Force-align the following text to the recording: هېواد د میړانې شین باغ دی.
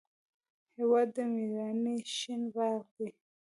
هېواد 0.77 1.07
د 1.15 1.17
میړانې 1.33 1.95
شین 2.17 2.41
باغ 2.55 2.81
دی. 2.95 3.09